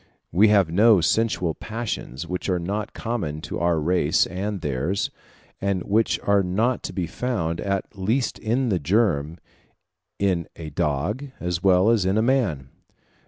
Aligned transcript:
We 0.31 0.47
have 0.47 0.71
no 0.71 0.99
sensual 0.99 1.53
passions 1.53 2.25
which 2.25 2.49
are 2.49 2.57
not 2.57 2.95
common 2.95 3.39
to 3.41 3.59
our 3.59 3.79
race 3.79 4.25
and 4.25 4.61
theirs, 4.61 5.11
and 5.61 5.83
which 5.83 6.19
are 6.25 6.41
not 6.41 6.81
to 6.85 6.91
be 6.91 7.05
found, 7.05 7.61
at 7.61 7.95
least 7.95 8.39
in 8.39 8.69
the 8.69 8.79
germ, 8.79 9.37
in 10.17 10.47
a 10.55 10.71
dog 10.71 11.25
as 11.39 11.61
well 11.61 11.91
as 11.91 12.03
in 12.03 12.17
a 12.17 12.23
man. 12.23 12.69